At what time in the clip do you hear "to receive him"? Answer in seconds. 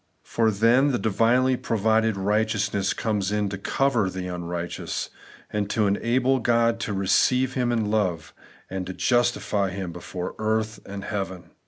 6.79-7.71